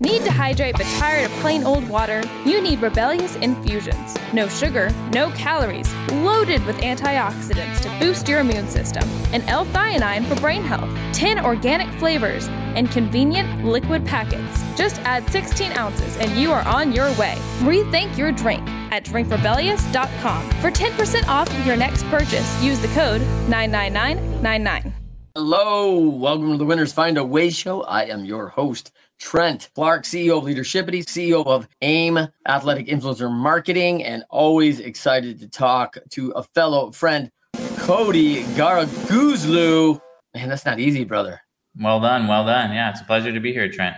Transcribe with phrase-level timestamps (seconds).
[0.00, 2.20] Need to hydrate but tired of plain old water?
[2.44, 4.16] You need Rebellious Infusions.
[4.32, 10.34] No sugar, no calories, loaded with antioxidants to boost your immune system, and L-theanine for
[10.40, 10.90] brain health.
[11.12, 14.64] 10 organic flavors and convenient liquid packets.
[14.76, 17.36] Just add 16 ounces and you are on your way.
[17.60, 20.50] Rethink your drink at drinkrebellious.com.
[20.60, 24.93] For 10% off of your next purchase, use the code 99999.
[25.36, 27.82] Hello, welcome to the Winners Find a Way show.
[27.82, 34.04] I am your host, Trent Clark, CEO of Leadershipity, CEO of AIM Athletic Influencer Marketing,
[34.04, 40.00] and always excited to talk to a fellow friend, Codi Gharagouzloo.
[40.36, 41.40] Man, that's not easy, brother.
[41.80, 42.72] Well done, well done.
[42.72, 43.96] Yeah, it's a pleasure to be here, Trent.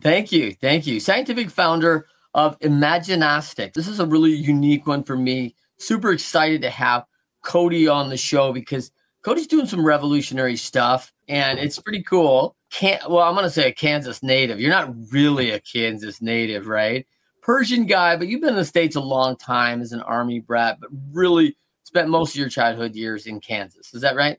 [0.00, 1.00] Thank you, thank you.
[1.00, 3.74] Scientific founder of Imaginostics.
[3.74, 5.54] This is a really unique one for me.
[5.76, 7.04] Super excited to have
[7.44, 8.90] Codi on the show because
[9.24, 12.56] Codi's doing some revolutionary stuff and it's pretty cool.
[12.70, 14.60] Can't well, I'm gonna say a Kansas native.
[14.60, 17.06] You're not really a Kansas native, right?
[17.42, 20.78] Persian guy, but you've been in the States a long time as an army brat,
[20.80, 23.94] but really spent most of your childhood years in Kansas.
[23.94, 24.38] Is that right?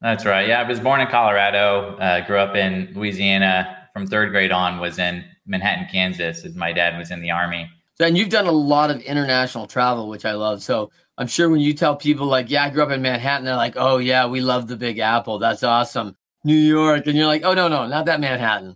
[0.00, 0.48] That's right.
[0.48, 3.76] Yeah, I was born in Colorado, uh, grew up in Louisiana.
[3.92, 7.68] From third grade on, was in Manhattan, Kansas, as my dad was in the army.
[7.98, 10.62] So, and you've done a lot of international travel, which I love.
[10.62, 13.54] So, I'm sure when you tell people like, "Yeah, I grew up in Manhattan," they're
[13.54, 15.38] like, "Oh yeah, we love the Big Apple.
[15.38, 18.74] That's awesome." New York, and you're like, "Oh no, no, not that Manhattan."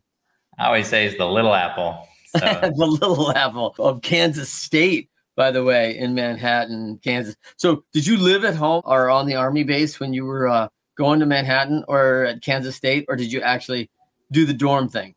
[0.59, 2.06] I always say it's the Little Apple.
[2.37, 2.39] So.
[2.77, 7.34] the Little Apple of Kansas State, by the way, in Manhattan, Kansas.
[7.56, 10.69] So, did you live at home or on the army base when you were uh,
[10.98, 13.91] going to Manhattan or at Kansas State, or did you actually
[14.32, 15.15] do the dorm thing?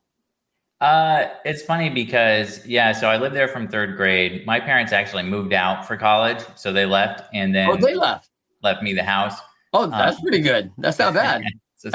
[0.79, 4.45] Uh, it's funny because yeah, so I lived there from third grade.
[4.45, 8.29] My parents actually moved out for college, so they left, and then oh, they left,
[8.61, 9.39] left me the house.
[9.73, 10.71] Oh, that's um, pretty good.
[10.77, 11.43] That's not bad.
[11.75, 11.89] so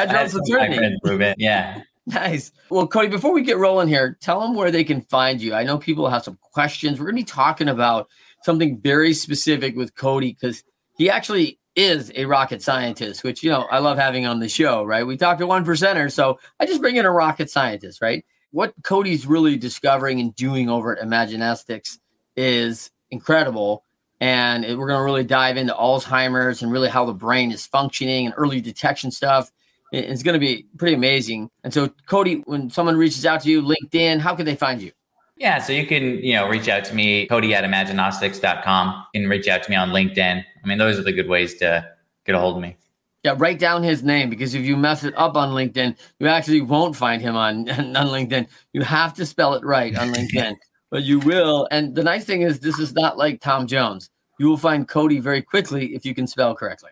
[0.85, 1.39] improvement.
[1.39, 1.83] Yeah.
[2.05, 2.51] Nice.
[2.69, 5.55] Well, Codi, before we get rolling here, tell them where they can find you.
[5.55, 6.99] I know people have some questions.
[6.99, 8.09] We're going to be talking about
[8.43, 10.65] something very specific with Codi because
[10.99, 14.83] he actually is a rocket scientist, which, you know, I love having on the show,
[14.83, 15.07] right?
[15.07, 16.11] We talk to one percenter.
[16.11, 18.25] So I just bring in a rocket scientist, right?
[18.53, 21.99] What Codi's really discovering and doing over at Imaginostics
[22.37, 23.85] is incredible.
[24.21, 27.67] And it, we're going to really dive into Alzheimer's and really how the brain is
[27.67, 29.51] functioning and early detection stuff.
[29.93, 31.51] It, it's going to be pretty amazing.
[31.65, 34.93] And so, Codi, when someone reaches out to you, LinkedIn, how can they find you?
[35.37, 39.07] Yeah, so you can, you know, reach out to me, Cody at imaginostics.com.
[39.15, 40.45] You can reach out to me on LinkedIn.
[40.63, 41.89] I mean, those are the good ways to
[42.25, 42.77] get a hold of me.
[43.23, 46.61] Yeah, write down his name because if you mess it up on LinkedIn, you actually
[46.61, 48.49] won't find him on, on LinkedIn.
[48.73, 50.57] You have to spell it right on LinkedIn,
[50.91, 51.69] but you will.
[51.71, 54.11] And the nice thing is, this is not like Tom Jones.
[54.39, 56.91] You will find Codi very quickly if you can spell correctly.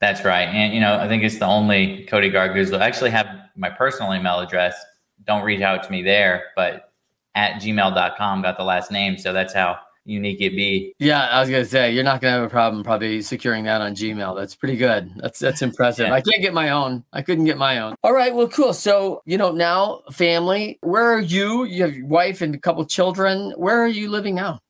[0.00, 0.48] That's right.
[0.48, 2.80] And, you know, I think it's the only Codi Gharagouzloo.
[2.80, 4.74] I actually have my personal email address.
[5.26, 6.92] Don't reach out to me there, but
[7.34, 9.18] at gmail.com got the last name.
[9.18, 10.94] So that's how unique it be.
[10.98, 13.94] Yeah, I was gonna say you're not gonna have a problem probably securing that on
[13.94, 14.36] Gmail.
[14.36, 15.10] That's pretty good.
[15.16, 16.08] That's that's impressive.
[16.08, 16.14] Yeah.
[16.14, 17.04] I can't get my own.
[17.12, 17.94] I couldn't get my own.
[18.02, 18.72] All right, well, cool.
[18.74, 20.78] So you know now family.
[20.82, 21.64] Where are you?
[21.64, 23.52] You have your wife and a couple children.
[23.56, 24.60] Where are you living now?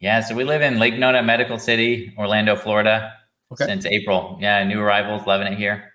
[0.00, 3.14] Yeah, so we live in Lake Nona Medical City, Orlando, Florida,
[3.52, 3.64] okay.
[3.64, 4.36] since April.
[4.40, 5.92] Yeah, new arrivals, loving it here.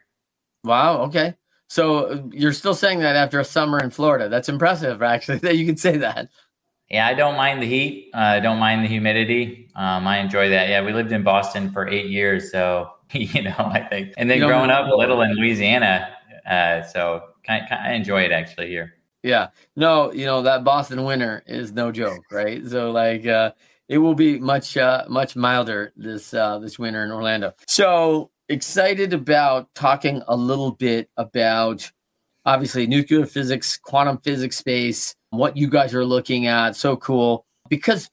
[0.63, 1.01] Wow.
[1.03, 1.35] Okay.
[1.67, 4.27] So you're still saying that after a summer in Florida.
[4.27, 6.29] That's impressive, actually, that you can say that.
[6.89, 8.09] Yeah, I don't mind the heat.
[8.13, 9.69] Uh, I don't mind the humidity.
[9.75, 10.69] Um, I enjoy that.
[10.69, 14.39] Yeah, we lived in Boston for eight years, so you know, I think, and then
[14.39, 16.09] growing up a little in Louisiana,
[16.49, 18.93] uh, so kind, kind, I enjoy it actually here.
[19.21, 22.65] Yeah, no, you know that Boston winter is no joke, right?
[22.65, 23.51] So like, uh,
[23.87, 27.53] it will be much uh, much milder this uh, this winter in Orlando.
[27.67, 31.91] So excited about talking a little bit about
[32.45, 36.75] obviously nuclear physics, quantum physics space, what you guys are looking at.
[36.75, 38.09] So cool because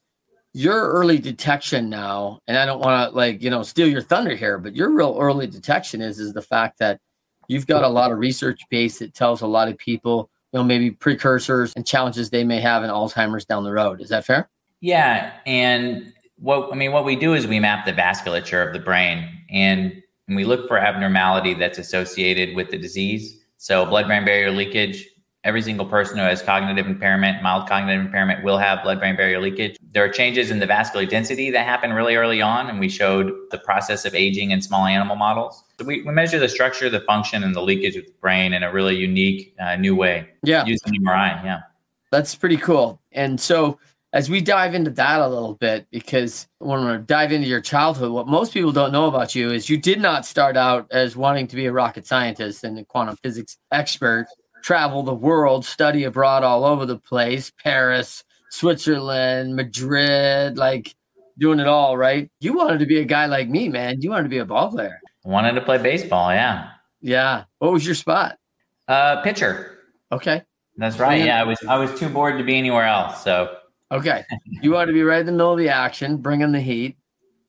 [0.53, 4.35] your early detection now, and I don't want to like, you know, steal your thunder
[4.35, 6.99] here, but your real early detection is is the fact that
[7.47, 10.63] you've got a lot of research base that tells a lot of people, you know,
[10.63, 14.01] maybe precursors and challenges they may have in Alzheimer's down the road.
[14.01, 14.49] Is that fair?
[14.81, 15.33] Yeah.
[15.45, 19.27] And what I mean, what we do is we map the vasculature of the brain
[19.49, 23.39] and and we look for abnormality that's associated with the disease.
[23.57, 25.07] So blood-brain barrier leakage,
[25.43, 29.39] every single person who has cognitive impairment, mild cognitive impairment, will have blood brain barrier
[29.39, 29.77] leakage.
[29.91, 33.33] There are changes in the vascular density that happen really early on, and we showed
[33.51, 35.63] the process of aging in small animal models.
[35.79, 38.63] So we, we measure the structure, the function, and the leakage of the brain in
[38.63, 40.27] a really unique, uh, new way.
[40.43, 40.65] Yeah.
[40.65, 41.43] Using MRI.
[41.43, 41.59] Yeah.
[42.11, 43.01] That's pretty cool.
[43.11, 43.79] And so,
[44.13, 48.11] as we dive into that a little bit, because when we dive into your childhood,
[48.11, 51.45] what most people don't know about you is you did not start out as wanting
[51.47, 54.27] to be a rocket scientist and a quantum physics expert,
[54.67, 60.93] travel the world, study abroad all over the place, Paris, Switzerland, Madrid, like
[61.37, 62.29] doing it all, right?
[62.41, 64.01] You wanted to be a guy like me, man.
[64.01, 64.99] You wanted to be a ball player.
[65.23, 66.33] Wanted to play baseball.
[66.33, 66.71] Yeah.
[66.99, 67.45] Yeah.
[67.59, 68.39] What was your spot?
[68.89, 69.77] Uh, pitcher.
[70.11, 70.43] Okay.
[70.75, 71.23] That's right.
[71.23, 73.23] Yeah, I was I was too bored to be anywhere else.
[73.23, 73.55] So
[73.93, 74.25] Okay.
[74.61, 76.97] You want to be right in the middle of the action, bringing the heat,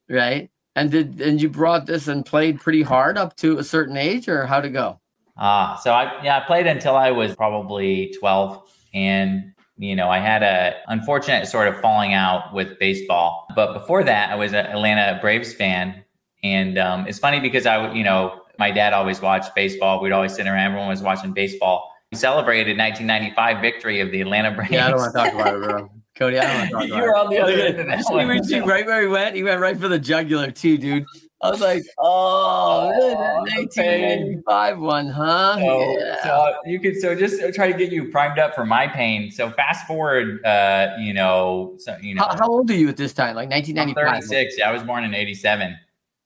[0.09, 0.49] right?
[0.77, 4.29] And did and you brought this and played pretty hard up to a certain age,
[4.29, 5.01] or how'd it go?
[5.39, 8.61] Ah, so I yeah, I played until I was probably 12
[8.93, 13.47] and you know, I had a unfortunate sort of falling out with baseball.
[13.55, 16.03] But before that, I was an Atlanta Braves fan.
[16.43, 20.01] And um, it's funny because I, would, you know, my dad always watched baseball.
[20.01, 21.93] We'd always sit around, everyone was watching baseball.
[22.11, 24.71] We celebrated 1995 victory of the Atlanta Braves.
[24.71, 25.89] Yeah, I don't want to talk about it, bro.
[26.17, 28.03] Codi, I don't want to talk about you were on the other end of that
[28.05, 28.27] See one.
[28.27, 29.35] where he- right where he went?
[29.35, 31.05] He went right for the jugular too, dude.
[31.41, 34.35] I was like, oh, Oh, that pain.
[34.35, 35.55] 1995 one, huh?
[35.57, 36.23] So, yeah.
[36.23, 39.31] so you could so just try to get you primed up for my pain.
[39.31, 42.97] So fast forward, uh, you know, so you know, how, how old are you at
[42.97, 43.35] this time?
[43.35, 44.23] Like I'm 1995.
[44.29, 44.55] 36.
[44.57, 45.77] Yeah, I was born in '87.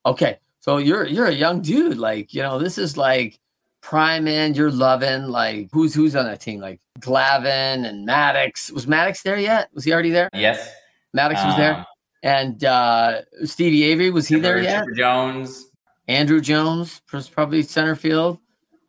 [0.06, 1.98] Okay, so you're you're a young dude.
[1.98, 3.40] Like you know, this is like
[3.82, 4.58] prime end.
[4.58, 5.26] You're loving.
[5.28, 6.60] Like who's who's on that team?
[6.60, 8.72] Like Glavine and Maddux.
[8.72, 9.70] Was Maddux there yet?
[9.74, 10.30] Was he already there?
[10.34, 10.70] Yes,
[11.16, 11.86] Maddux was there, Um,
[12.24, 14.86] and uh Stevie Avery was he there yet?
[14.96, 15.70] Jones,
[16.10, 18.40] Andruw Jones was probably center field.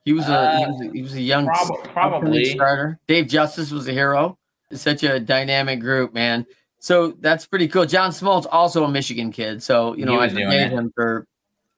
[0.07, 2.45] He was a he Uh, was a, he was a young prob- probably.
[2.47, 2.99] starter.
[3.07, 4.39] Dave Justice was a hero.
[4.71, 6.47] It's such a dynamic group, man.
[6.79, 7.87] So that's pretty cool.
[7.87, 11.27] John Smoltz also a Michigan kid, so you know I forgave him for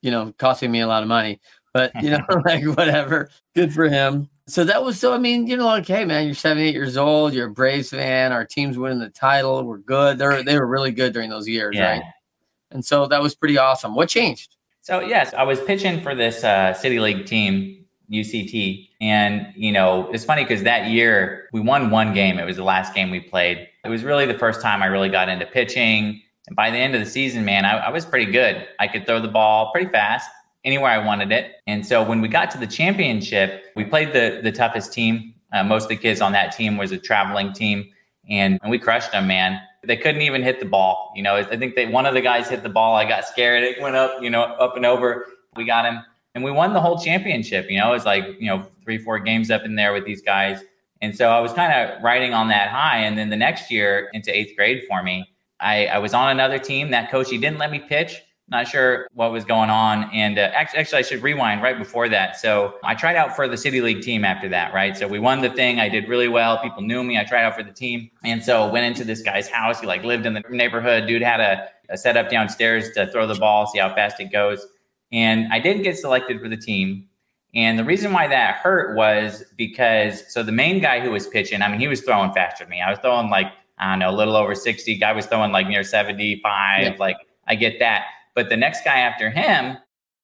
[0.03, 1.41] you know costing me a lot of money,
[1.73, 4.29] but you know like whatever, good for him.
[4.49, 5.13] So that was so.
[5.13, 7.35] I mean, you know, like, hey, man, you're 78 years old.
[7.35, 8.31] You're a Braves fan.
[8.33, 9.65] Our team's winning the title.
[9.65, 10.19] We're good.
[10.19, 11.91] They're they were really good during those years, Yeah.
[11.95, 12.03] right?
[12.71, 13.95] And so that was pretty awesome.
[13.97, 14.57] What changed?
[14.83, 20.09] So yes, I was pitching for this uh, city league team, UCT, and you know
[20.13, 22.39] it's funny because that year we won one game.
[22.39, 23.67] It was the last game we played.
[23.85, 26.23] It was really the first time I really got into pitching.
[26.47, 28.69] And by the end of the season, man, I, I was pretty good.
[28.79, 30.31] I could throw the ball pretty fast
[30.67, 31.53] anywhere I wanted it.
[31.67, 35.33] And so when we got to the championship, we played the the toughest team.
[35.53, 37.89] Uh, most of the kids on that team was a traveling team,
[38.29, 39.61] and, and we crushed them, man.
[39.85, 41.13] They couldn't even hit the ball.
[41.15, 42.97] You know, I think they one of the guys hit the ball.
[42.97, 43.63] I got scared.
[43.63, 45.27] It went up, you know, up and over.
[45.55, 46.03] We got him,
[46.35, 47.71] and we won the whole championship.
[47.71, 50.21] You know, it was like you know three, four games up in there with these
[50.21, 50.61] guys.
[51.03, 52.99] And so I was kind of riding on that high.
[52.99, 55.29] And then the next year into eighth grade for me,
[55.61, 56.91] I, I was on another team.
[56.91, 58.23] That coach, he didn't let me pitch.
[58.49, 60.09] Not sure what was going on.
[60.13, 62.39] And uh, actually, actually, I should rewind right before that.
[62.39, 64.97] So I tried out for the city league team after that, right?
[64.97, 65.81] So we won the thing.
[65.81, 66.59] I did really well.
[66.63, 67.19] People knew me.
[67.19, 68.09] I tried out for the team.
[68.23, 69.81] And so went into this guy's house.
[69.81, 71.09] He like lived in the neighborhood.
[71.09, 74.65] Dude had a, a setup downstairs to throw the ball, see how fast it goes.
[75.11, 77.09] And I didn't get selected for the team.
[77.57, 81.63] And the reason why that hurt was because so the main guy who was pitching,
[81.63, 82.81] I mean, he was throwing faster than me.
[82.81, 83.47] I was throwing like,
[83.79, 84.99] I don't know, a little over 60.
[84.99, 86.83] Guy was throwing like near 75.
[86.83, 86.95] Yeah.
[86.99, 87.17] Like,
[87.49, 88.05] I get that.
[88.37, 89.79] But the next guy after him,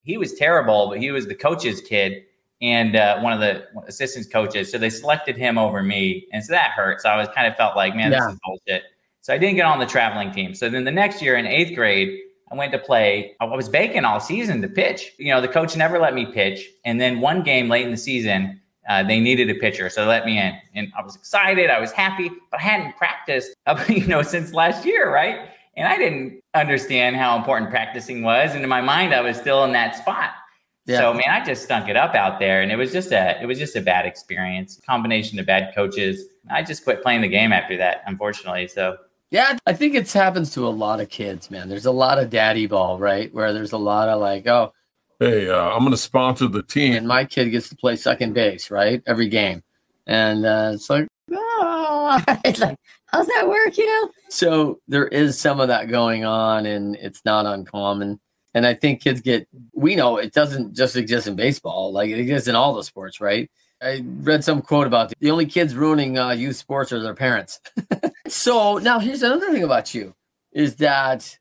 [0.05, 2.23] he was terrible, but he was the coach's kid
[2.61, 4.71] and uh, one of the assistant coaches.
[4.71, 6.29] So they selected him over me.
[6.33, 7.01] And so that hurt.
[7.01, 8.21] So I was kind of felt like, man, Yeah.
[8.27, 8.83] this is bullshit.
[9.23, 10.55] So I didn't get on the traveling team.
[10.55, 13.35] So then the next year in eighth grade, I went to play.
[13.41, 15.13] I was baking all season to pitch.
[15.19, 16.69] You know, the coach never let me pitch.
[16.85, 20.09] And then one game late in the season, uh, they needed a pitcher, so they
[20.09, 21.71] let me in, and I was excited.
[21.71, 23.55] I was happy, but I hadn't practiced,
[23.89, 25.49] you know, since last year, right?
[25.77, 29.65] And I didn't understand how important practicing was, and in my mind, I was still
[29.65, 30.31] in that spot.
[30.85, 30.99] Yeah.
[30.99, 33.47] So man, I just stunk it up out there, and it was just a it
[33.47, 34.81] was just a bad experience.
[34.87, 36.25] Combination of bad coaches.
[36.51, 38.69] I just quit playing the game after that, unfortunately.
[38.69, 38.97] So
[39.31, 41.69] Yeah, I think it happens to a lot of kids, man.
[41.69, 43.33] There's a lot of daddy ball, right?
[43.33, 44.73] Where there's a lot of like, oh,
[45.23, 48.33] Hey, uh, I'm going to sponsor the team, and my kid gets to play second
[48.33, 49.01] base, right?
[49.07, 49.63] Every game.
[50.09, 52.77] And uh, it's like, oh, it's like,
[53.07, 54.11] how's that work, you know?
[54.29, 58.21] So there is some of that going on, and it's not uncommon.
[58.55, 62.19] And I think kids get, we know it doesn't just exist in baseball, like it
[62.19, 63.51] exists in all the sports, right?
[63.83, 67.61] I read some quote about the only kids ruining uh, youth sports are their parents.
[68.29, 70.15] so now here's another thing about you
[70.53, 71.39] is that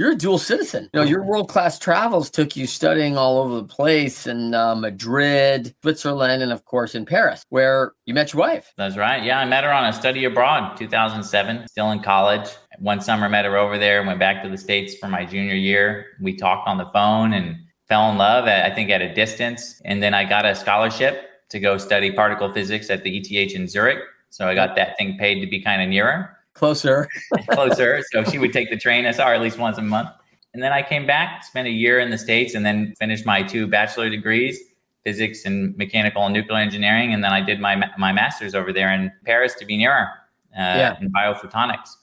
[0.00, 0.88] you're a dual citizen.
[0.94, 4.74] You know, your world class travels took you studying all over the place in uh,
[4.74, 8.72] Madrid, Switzerland, and of course in Paris, where you met your wife.
[8.78, 9.22] That's right.
[9.22, 12.48] Yeah, I met her on a study abroad, 2007, still in college.
[12.78, 15.54] One summer, met her over there, and went back to the States for my junior
[15.54, 16.06] year.
[16.18, 19.82] We talked on the phone and fell in love, at, I think, at a distance.
[19.84, 23.68] And then I got a scholarship to go study particle physics at the ETH in
[23.68, 23.98] Zurich.
[24.30, 27.08] So I got that thing paid to be kind of near her closer,
[27.50, 28.02] closer.
[28.12, 29.06] So she would take the train.
[29.06, 30.10] I saw her at least once a month.
[30.52, 33.42] And then I came back, spent a year in the States, and then finished my
[33.42, 34.58] two bachelor degrees,
[35.04, 37.14] physics and mechanical and nuclear engineering.
[37.14, 40.08] And then I did my, my master's over there in Paris to be near her
[40.56, 40.96] uh, yeah.
[41.00, 41.96] in biophotonics.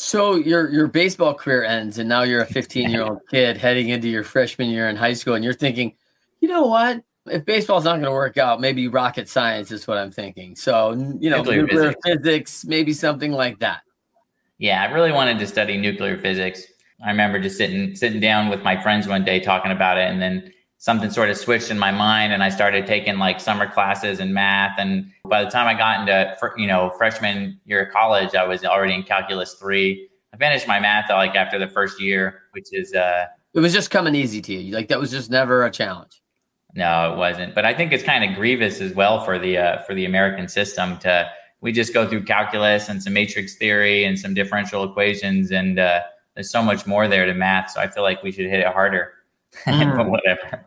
[0.00, 3.88] So your your baseball career ends, and now you're a 15 year old kid heading
[3.88, 5.92] into your freshman year in high school, and you're thinking,
[6.40, 7.02] you know what?
[7.26, 10.54] If baseball's not going to work out, maybe rocket science is what I'm thinking.
[10.54, 12.06] So you know, nuclear, nuclear physics.
[12.06, 13.80] physics, maybe something like that.
[14.58, 16.64] Yeah, I really wanted to study nuclear physics.
[17.04, 20.20] I remember just sitting sitting down with my friends one day talking about it, and
[20.20, 24.18] then something sort of switched in my mind, and I started taking like summer classes
[24.18, 24.78] in math.
[24.78, 28.64] And by the time I got into you know freshman year of college, I was
[28.64, 30.08] already in calculus three.
[30.34, 33.90] I finished my math like after the first year, which is uh, it was just
[33.90, 34.74] coming easy to you.
[34.74, 36.20] Like that was just never a challenge.
[36.74, 37.54] No, it wasn't.
[37.54, 40.48] But I think it's kind of grievous as well for the uh, for the American
[40.48, 45.50] system to we just go through calculus and some matrix theory and some differential equations
[45.50, 46.00] and uh,
[46.34, 48.66] there's so much more there to math so i feel like we should hit it
[48.66, 49.12] harder
[49.64, 49.96] mm.
[49.96, 50.66] but whatever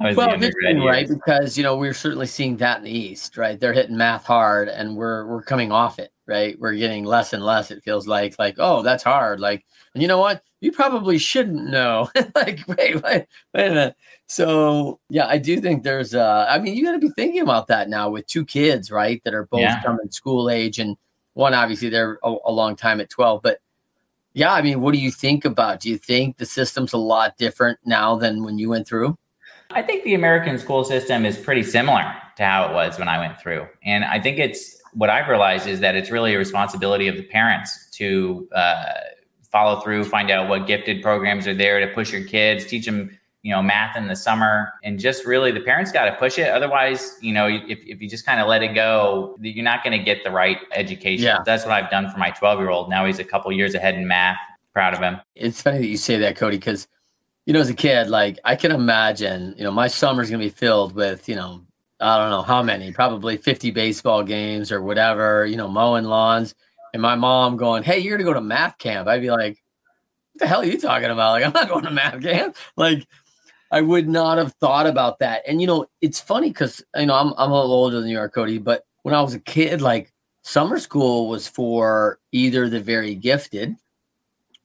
[0.00, 0.38] well,
[0.84, 1.08] right?
[1.08, 3.58] Because you know we're certainly seeing that in the East, right?
[3.58, 6.58] They're hitting math hard, and we're we're coming off it, right?
[6.58, 7.70] We're getting less and less.
[7.70, 9.38] It feels like like oh, that's hard.
[9.38, 10.42] Like, and you know what?
[10.60, 12.08] You probably shouldn't know.
[12.34, 13.96] like, wait, wait, wait a minute.
[14.26, 17.90] So yeah, I do think there's uh I mean you gotta be thinking about that
[17.90, 19.22] now with two kids, right?
[19.24, 19.82] That are both yeah.
[19.82, 20.96] coming school age and
[21.34, 23.42] one obviously they're a, a, long time at 12.
[23.42, 23.58] But
[24.34, 25.80] yeah, I mean, what do you think about?
[25.80, 29.16] Do you think the system's a lot different now than when you went through?
[29.70, 33.18] I think the American school system is pretty similar to how it was when I
[33.18, 33.66] went through.
[33.84, 37.22] And I think it's what I've realized is that it's really a responsibility of the
[37.22, 38.84] parents to uh,
[39.50, 43.18] follow through, find out what gifted programs are there to push your kids, teach them
[43.42, 46.48] you know math in the summer and just really the parents got to push it.
[46.48, 49.96] Otherwise you know if, if you just kind of let it go you're not going
[49.96, 51.24] to get the right education.
[51.24, 51.38] Yeah.
[51.44, 53.94] that's what i've done for my 12 year old now he's a couple years ahead
[53.94, 54.38] in math.
[54.72, 55.20] Proud of him.
[55.34, 56.88] It's funny that you say that codi because
[57.44, 60.46] you know as a kid like i can imagine you know my summer's going to
[60.46, 61.60] be filled with you know
[62.02, 66.54] i don't know how many probably 50 baseball games or whatever you know mowing lawns
[66.92, 69.62] and my mom going hey you're going to go to math camp i'd be like
[70.32, 71.32] what the hell are you talking about?
[71.32, 72.56] Like, I'm not going to math camp.
[72.76, 73.06] Like,
[73.70, 75.42] I would not have thought about that.
[75.46, 78.18] And you know, it's funny because you know I'm I'm a little older than you
[78.18, 78.62] are, Codi.
[78.62, 83.76] But when I was a kid, like summer school was for either the very gifted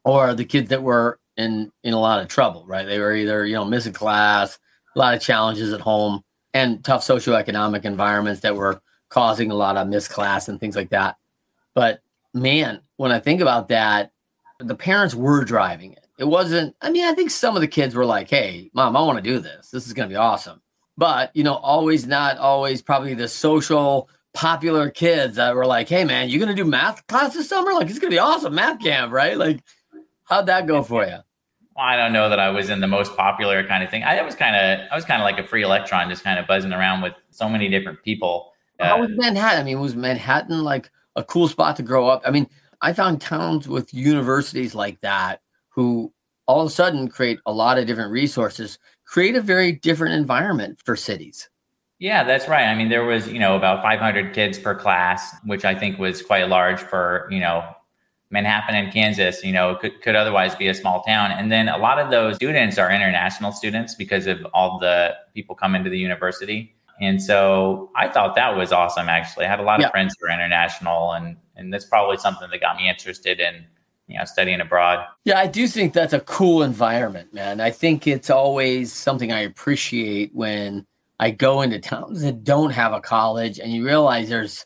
[0.03, 2.65] or the kids that were in in a lot of trouble.
[2.67, 2.85] Right?
[2.85, 4.59] They were either you know missing class,
[4.93, 6.21] a lot of challenges at home,
[6.53, 10.89] and tough socioeconomic environments that were causing a lot of missed class and things like
[10.89, 11.17] that.
[11.73, 12.01] But
[12.33, 14.11] man, when I think about that,
[14.59, 17.93] the parents were driving it it wasn't, I mean, I think some of the kids
[17.93, 19.69] were like, hey, mom, I want to do this.
[19.69, 20.61] This is going to be awesome.
[20.97, 26.03] But, you know, always not always probably the social popular kids that were like, hey,
[26.05, 27.71] man, you're going to do math class this summer?
[27.73, 29.37] Like, it's going to be awesome math camp, right?
[29.37, 29.63] Like,
[30.23, 31.17] how'd that go for you?
[31.77, 34.03] I don't know that I was in the most popular kind of thing.
[34.03, 36.47] I was kind of, I was kind of like a free electron, just kind of
[36.47, 38.51] buzzing around with so many different people.
[38.79, 39.61] How uh, was Manhattan?
[39.61, 42.21] I mean, was Manhattan like a cool spot to grow up?
[42.25, 42.47] I mean,
[42.81, 46.11] I found towns with universities like that who
[46.47, 50.79] all of a sudden create a lot of different resources, create a very different environment
[50.83, 51.49] for cities.
[51.99, 52.65] Yeah, that's right.
[52.65, 56.21] I mean, there was, you know, about 500 kids per class, which I think was
[56.21, 57.63] quite large for, you know,
[58.29, 61.31] Manhattan and Kansas, you know, could, could otherwise be a small town.
[61.31, 65.55] And then a lot of those students are international students because of all the people
[65.55, 66.75] come into the university.
[66.99, 69.45] And so I thought that was awesome, actually.
[69.45, 72.59] I had a lot of friends who were international, and, and that's probably something that
[72.59, 73.65] got me interested in
[74.07, 78.07] you know studying abroad yeah i do think that's a cool environment man i think
[78.07, 80.85] it's always something i appreciate when
[81.19, 84.65] i go into towns that don't have a college and you realize there's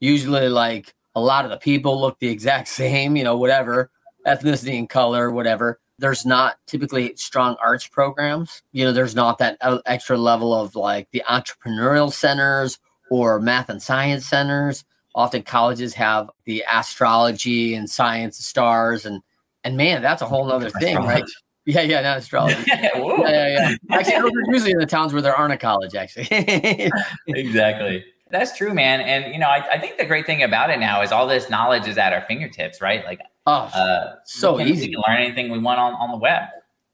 [0.00, 3.90] usually like a lot of the people look the exact same you know whatever
[4.26, 5.80] ethnicity and color whatever.
[5.98, 8.62] There's not typically strong arts programs.
[8.72, 12.78] You know there's not that uh, extra level of like the entrepreneurial centers
[13.10, 14.84] or math and science centers.
[15.14, 19.22] Often colleges have the astrology and science stars and
[19.64, 21.24] and man that's a whole other thing right?
[21.66, 22.56] Yeah yeah not astrology.
[22.70, 22.88] Yeah,
[23.28, 23.74] yeah yeah.
[23.90, 26.28] Actually those are usually in the towns where there aren't a college actually.
[27.26, 29.00] Exactly That's true, man.
[29.00, 31.48] And you know, I, I, think the great thing about it now is all this
[31.48, 33.04] knowledge is at our fingertips, right?
[33.04, 34.86] Like, oh, uh, so we can, easy.
[34.88, 36.44] We can learn anything we want on, on the web.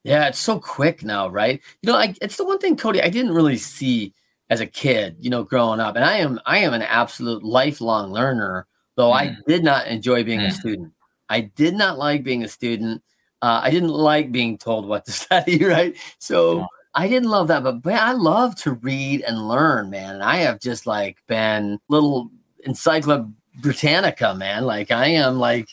[0.04, 1.60] Yeah, it's so quick now, right?
[1.82, 4.12] You know, I, it's the one thing, Codi, I didn't really see
[4.50, 5.96] as a kid, you know, growing up.
[5.96, 9.16] And I am I am an absolute lifelong learner, though mm.
[9.16, 10.48] I did not enjoy being mm.
[10.48, 10.92] a student.
[11.28, 13.02] I did not like being a student.
[13.40, 15.96] Uh, I didn't like being told what to study, right?
[16.18, 16.66] So.
[16.94, 20.14] I didn't love that, but man, I love to read and learn, man.
[20.14, 22.30] And I have just like been little
[22.64, 24.64] encyclopedia Britannica, man.
[24.64, 25.68] Like I am like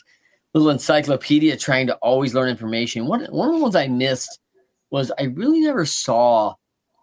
[0.54, 3.06] little encyclopedia trying to always learn information.
[3.06, 4.38] One one of the ones I missed
[4.90, 6.54] was I really never saw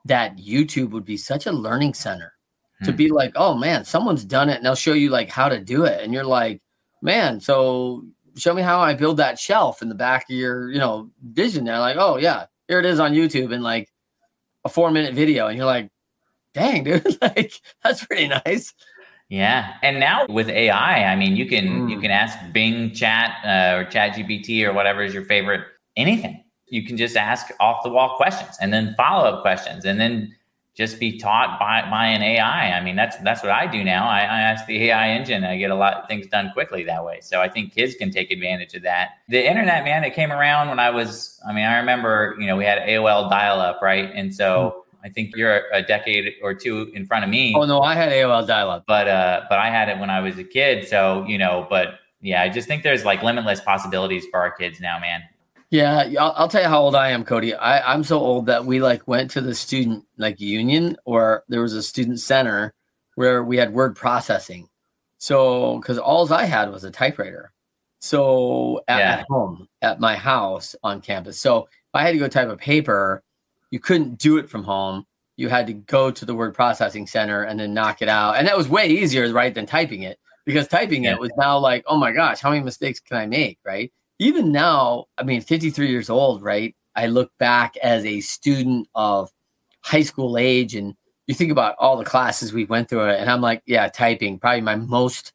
[0.05, 2.33] that YouTube would be such a learning center
[2.79, 2.85] hmm.
[2.85, 5.59] to be like, oh man, someone's done it and they'll show you like how to
[5.59, 6.01] do it.
[6.03, 6.61] And you're like,
[7.01, 8.05] man, so
[8.37, 11.65] show me how I build that shelf in the back of your, you know, vision
[11.65, 11.79] there.
[11.79, 13.89] Like, oh yeah, here it is on YouTube And like
[14.69, 15.47] a four minute video.
[15.47, 15.89] And you're like,
[16.53, 18.73] dang, dude, like that's pretty nice.
[19.29, 21.91] Yeah, and now with AI, I mean, you can mm.
[21.91, 25.61] you can ask Bing Chat uh, or Chat GPT or whatever is your favorite
[25.95, 26.43] anything.
[26.67, 30.35] You can just ask off the wall questions and then follow up questions, and then
[30.79, 32.71] just be taught by, by an AI.
[32.71, 34.07] I mean, that's that's what I do now.
[34.07, 35.43] I, I ask the AI engine.
[35.43, 37.19] I get a lot of things done quickly that way.
[37.21, 39.09] So I think kids can take advantage of that.
[39.27, 41.37] The internet, man, it came around when I was.
[41.45, 44.09] I mean, I remember you know we had AOL dial up, right?
[44.15, 44.73] And so.
[44.75, 47.53] Mm I think you're a decade or two in front of me.
[47.55, 50.37] Oh no, I had AOL dial-up, but uh, but I had it when I was
[50.37, 50.89] a kid.
[50.89, 54.81] So you know, but yeah, I just think there's like limitless possibilities for our kids
[54.81, 55.21] now, man.
[55.71, 57.55] Yeah, I'll, I'll tell you how old I am, Codi.
[57.57, 61.61] I, I'm so old that we like went to the student like union, or there
[61.61, 62.73] was a student center
[63.15, 64.67] where we had word processing.
[65.19, 67.51] So because all I had was a typewriter.
[67.99, 69.11] So at, yeah.
[69.11, 71.37] at home, at my house on campus.
[71.37, 73.21] So if I had to go type a paper,
[73.71, 75.05] you couldn't do it from home.
[75.35, 78.37] You had to go to the word processing center and then knock it out.
[78.37, 81.13] And that was way easier, right, than typing it because typing yeah.
[81.13, 83.91] it was now like, oh my gosh, how many mistakes can I make, right?
[84.19, 86.75] Even now, I mean, 53 years old, right?
[86.95, 89.31] I look back as a student of
[89.81, 90.95] high school age and
[91.27, 94.61] you think about all the classes we went through and I'm like, yeah, typing, probably
[94.61, 95.33] my most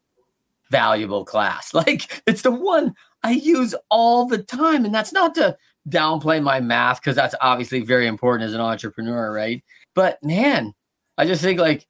[0.70, 1.72] valuable class.
[1.74, 4.84] Like it's the one I use all the time.
[4.84, 5.56] And that's not to
[5.88, 9.62] downplay my math because that's obviously very important as an entrepreneur, right?
[9.94, 10.74] But man,
[11.16, 11.86] I just think like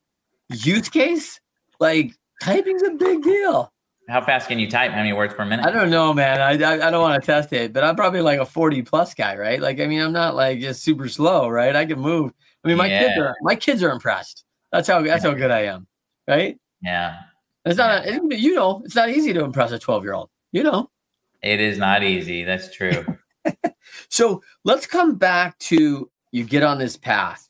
[0.51, 1.41] use case,
[1.81, 3.73] like typing's a big deal.
[4.09, 4.91] How fast can you type?
[4.91, 5.65] How many words per minute?
[5.65, 6.41] I don't know, man.
[6.41, 9.15] I, I, I don't want to test it, but I'm probably like a 40 plus
[9.15, 9.61] guy, right?
[9.61, 11.75] Like, I mean, I'm not like just super slow, right?
[11.75, 12.33] I can move.
[12.65, 13.01] I mean, my yeah.
[13.01, 14.45] kids are my kids are impressed.
[14.73, 15.87] That's how that's how good I am,
[16.29, 16.59] right?
[16.83, 17.21] Yeah.
[17.65, 18.19] It's not yeah.
[18.19, 20.29] a, you know, it's not easy to impress a 12 year old.
[20.53, 20.91] You know,
[21.43, 22.45] it is not easy.
[22.45, 23.05] That's true.
[24.09, 27.49] so let's come back to you get on this path,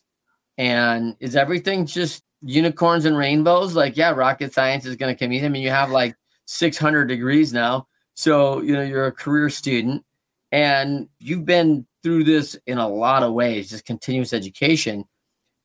[0.57, 3.75] and is everything just unicorns and rainbows?
[3.75, 5.47] Like, yeah, rocket science is going to come easy.
[5.47, 10.05] I mean, you have like 600 degrees now, so you know you're a career student,
[10.53, 15.05] and you've been through this in a lot of ways, just continuous education,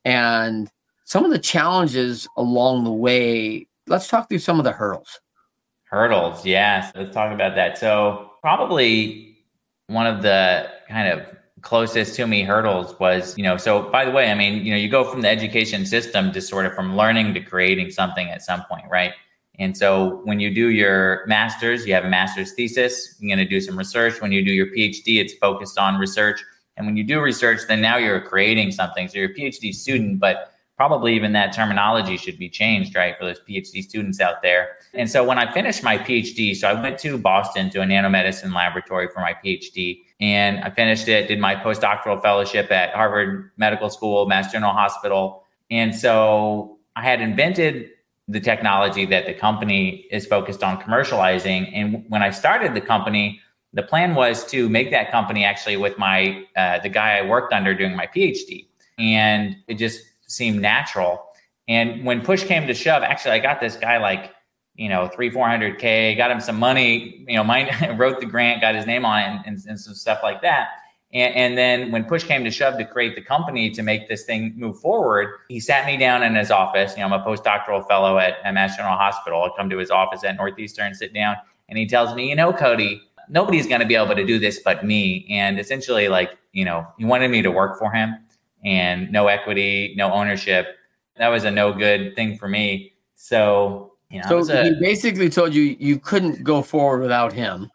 [0.06, 0.70] and
[1.06, 3.68] some of the challenges along the way.
[3.88, 5.20] Let's talk through some of the hurdles.
[5.86, 6.92] Hurdles, yes.
[6.96, 7.80] Let's talk about that.
[7.80, 9.40] So probably
[9.88, 14.12] one of the kind of closest to me hurdles was, you know, so by the
[14.12, 16.96] way, I mean, you know, you go from the education system to sort of from
[16.96, 19.14] learning to creating something at some point, right?
[19.60, 23.50] And so when you do your master's, you have a master's thesis, you're going to
[23.50, 24.22] do some research.
[24.22, 26.42] When you do your PhD, it's focused on research.
[26.78, 29.10] And when you do research, then now you're creating something.
[29.10, 33.26] So you're a PhD student, but probably even that terminology should be changed, right, for
[33.26, 34.78] those PhD students out there.
[34.94, 38.56] And so when I finished my PhD, so I went to Boston to a nanomedicine
[38.56, 43.90] laboratory for my PhD, and I finished it, did my postdoctoral fellowship at Harvard Medical
[43.90, 45.44] School, Mass General Hospital.
[45.70, 47.90] And so I had invented
[48.30, 51.72] the technology that the company is focused on commercializing.
[51.74, 53.42] And when I started the company,
[53.74, 57.52] the plan was to make that company actually with my uh, the guy I worked
[57.52, 58.68] under doing my PhD,
[59.00, 61.26] and it just seemed natural.
[61.68, 64.34] And when push came to shove, actually, I got this guy like,
[64.76, 68.76] you know, three, 400K, got him some money, you know, mine wrote the grant, got
[68.76, 70.70] his name on it and, and, and some stuff like that.
[71.12, 74.26] And, and, then when push came to shove to create the company to make this
[74.26, 76.94] thing move forward, he sat me down in his office.
[76.96, 79.42] You know, I'm a postdoctoral fellow at, Mass General Hospital.
[79.42, 81.36] I come to his office at Northeastern, sit down,
[81.68, 84.60] and he tells me, you know, Codi, nobody's going to be able to do this
[84.60, 85.26] but me.
[85.32, 88.16] And essentially, like, you know, he wanted me to work for him
[88.64, 90.68] and no equity, no ownership.
[91.18, 92.94] That was a no good thing for me.
[93.16, 97.70] So, you know, so a, he basically told you you couldn't go forward without him.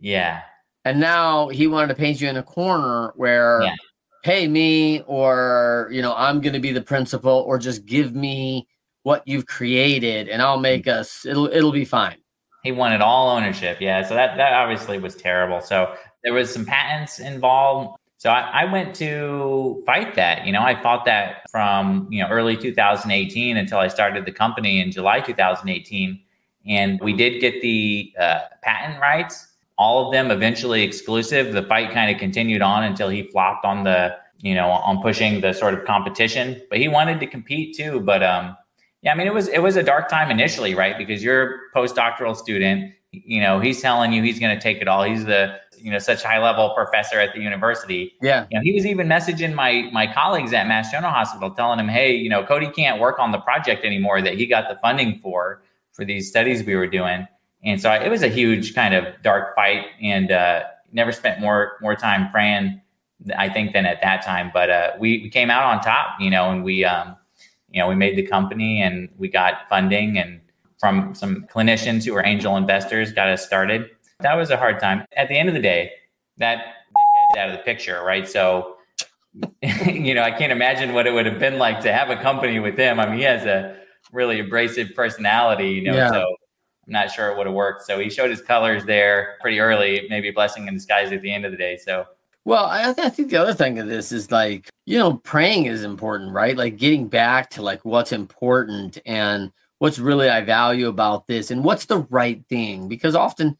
[0.00, 0.42] Yeah.
[0.84, 3.74] And now he wanted to paint you in a corner where yeah.
[4.22, 8.68] pay me or, you know, I'm going to be the principal or just give me
[9.02, 12.16] what you've created and I'll make us it'll it'll be fine.
[12.62, 13.78] He wanted all ownership.
[13.80, 14.02] Yeah.
[14.02, 15.60] So that that obviously was terrible.
[15.60, 17.98] So there was some patents involved.
[18.16, 20.46] So I, I, went to fight that.
[20.46, 24.80] You know, I fought that from you know early 2018 until I started the company
[24.80, 26.18] in July 2018,
[26.66, 29.48] and we did get the uh, patent rights.
[29.76, 31.52] All of them eventually exclusive.
[31.52, 35.40] The fight kind of continued on until he flopped on the you know on pushing
[35.40, 36.60] the sort of competition.
[36.70, 38.00] But he wanted to compete too.
[38.00, 38.56] But um,
[39.02, 40.96] yeah, I mean it was it was a dark time initially, right?
[40.96, 42.92] Because you're a postdoctoral student.
[43.10, 45.04] You know, he's telling you he's going to take it all.
[45.04, 48.14] He's the you know such high level professor at the university.
[48.22, 51.78] Yeah, you know, he was even messaging my my colleagues at Mass General Hospital, telling
[51.78, 54.76] him, hey, you know, Codi can't work on the project anymore that he got the
[54.80, 57.26] funding for for these studies we were doing.
[57.64, 61.78] And so it was a huge kind of dark fight, and uh, never spent more
[61.80, 62.80] more time praying,
[63.36, 64.50] I think, than at that time.
[64.52, 67.16] But uh, we, we came out on top, you know, and we um,
[67.70, 70.40] you know we made the company and we got funding and
[70.78, 73.88] from some clinicians who were angel investors got us started
[74.20, 75.04] that was a hard time.
[75.16, 75.92] At the end of the day,
[76.38, 78.28] that head's out of the picture, right?
[78.28, 78.76] So,
[79.86, 82.58] you know, I can't imagine what it would have been like to have a company
[82.58, 83.00] with him.
[83.00, 83.76] I mean, he has a
[84.12, 86.10] really abrasive personality, you know, yeah.
[86.10, 86.36] so
[86.86, 87.86] I'm not sure it would have worked.
[87.86, 91.44] So he showed his colors there pretty early, maybe blessing in disguise at the end
[91.44, 91.76] of the day.
[91.76, 92.06] So,
[92.44, 95.66] well, I, th- I think the other thing of this is like, you know, praying
[95.66, 96.56] is important, right?
[96.56, 101.64] Like getting back to like what's important and what's really I value about this and
[101.64, 102.88] what's the right thing.
[102.88, 103.56] Because often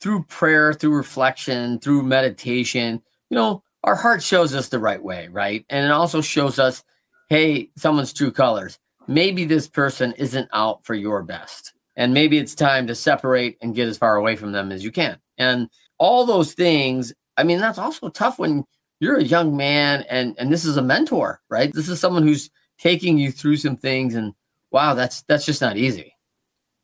[0.00, 5.28] through prayer, through reflection, through meditation, you know, our heart shows us the right way,
[5.28, 5.64] right?
[5.68, 6.84] And it also shows us,
[7.28, 8.78] hey, someone's true colors.
[9.06, 11.72] Maybe this person isn't out for your best.
[11.98, 14.92] And maybe it's time to separate and get as far away from them as you
[14.92, 15.18] can.
[15.36, 18.64] And all those things, I mean, that's also tough when
[19.00, 21.72] you're a young man and and this is a mentor, right?
[21.72, 24.32] This is someone who's taking you through some things and
[24.70, 26.14] wow, that's that's just not easy.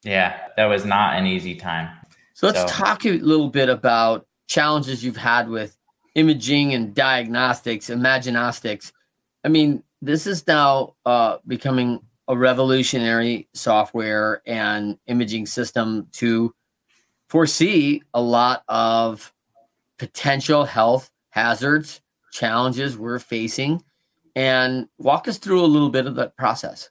[0.02, 1.88] Yeah, that was not an easy time.
[2.34, 2.66] So let's so.
[2.66, 5.78] talk a little bit about challenges you've had with
[6.16, 8.92] imaging and diagnostics, imaginostics.
[9.44, 16.54] I mean, this is now uh, becoming a revolutionary software and imaging system to
[17.28, 19.32] foresee a lot of
[19.98, 22.00] potential health hazards,
[22.32, 23.82] challenges we're facing,
[24.34, 26.90] and walk us through a little bit of that process.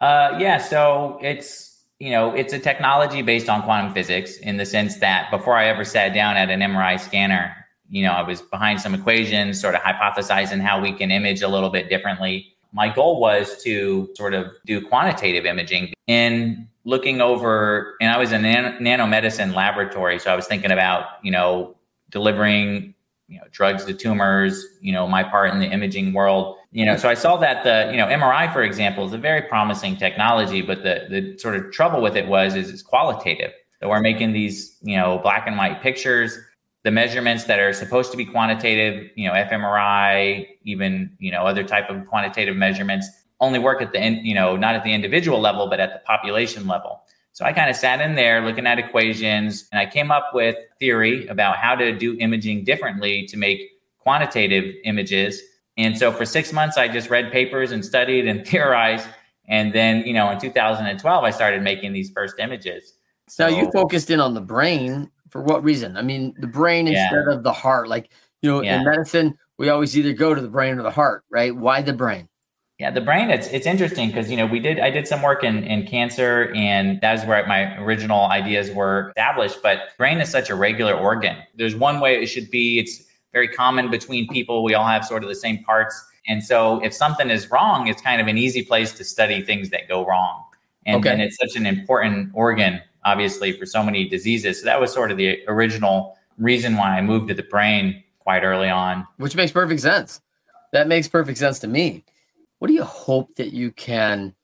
[0.00, 4.66] Uh, yeah, so it's you know, it's a technology based on quantum physics in the
[4.66, 7.56] sense that before I ever sat down at an MRI scanner,
[7.88, 11.48] you know, I was behind some equations, sort of hypothesizing how we can image a
[11.48, 12.55] little bit differently.
[12.72, 18.32] My goal was to sort of do quantitative imaging in looking over, and I was
[18.32, 20.18] in nanomedicine laboratory.
[20.18, 21.76] So I was thinking about, you know,
[22.10, 22.94] delivering
[23.28, 26.96] you know drugs to tumors you know my part in the imaging world you know
[26.96, 30.62] so i saw that the you know mri for example is a very promising technology
[30.62, 33.50] but the the sort of trouble with it was is it's qualitative
[33.80, 36.38] so we're making these you know black and white pictures
[36.86, 41.64] the measurements that are supposed to be quantitative you know fmri even you know other
[41.64, 43.06] type of quantitative measurements
[43.40, 45.98] only work at the end, you know not at the individual level but at the
[46.06, 47.02] population level
[47.36, 50.56] so I kind of sat in there looking at equations and I came up with
[50.80, 53.60] theory about how to do imaging differently to make
[53.98, 55.42] quantitative images.
[55.76, 59.06] And so for six months, I just read papers and studied and theorized.
[59.48, 62.94] And then, you know, in 2012, I started making these first images.
[63.28, 65.96] So now you focused in on the brain for what reason?
[65.96, 67.02] I mean, the brain yeah.
[67.02, 67.88] instead of the heart.
[67.88, 68.78] Like, you know, yeah.
[68.78, 71.54] in medicine, we always either go to the brain or the heart, right?
[71.54, 72.28] Why the brain?
[72.78, 75.42] Yeah, the brain, it's it's interesting because you know, we did I did some work
[75.42, 79.62] in, in cancer and that's where my original ideas were established.
[79.62, 81.36] But brain is such a regular organ.
[81.54, 82.78] There's one way it should be.
[82.78, 84.62] It's very common between people.
[84.62, 86.02] We all have sort of the same parts.
[86.28, 89.70] And so if something is wrong, it's kind of an easy place to study things
[89.70, 90.42] that go wrong.
[90.84, 91.12] And, okay.
[91.12, 94.60] and it's such an important organ, obviously, for so many diseases.
[94.60, 98.42] So that was sort of the original reason why I moved to the brain quite
[98.42, 99.06] early on.
[99.16, 100.20] Which makes perfect sense.
[100.72, 102.04] That makes perfect sense to me
[102.58, 104.34] what do you hope that you can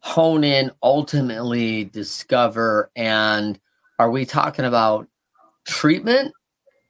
[0.00, 2.90] hone in, ultimately discover?
[2.96, 3.58] And
[3.98, 5.08] are we talking about
[5.66, 6.32] treatment?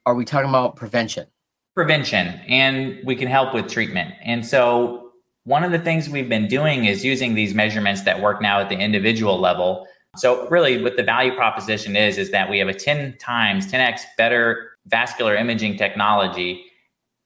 [0.07, 1.27] Are we talking about prevention?
[1.75, 4.15] Prevention, and we can help with treatment.
[4.23, 5.13] And so,
[5.45, 8.69] one of the things we've been doing is using these measurements that work now at
[8.69, 9.87] the individual level.
[10.16, 14.03] So, really, what the value proposition is, is that we have a 10 times, 10x
[14.16, 16.64] better vascular imaging technology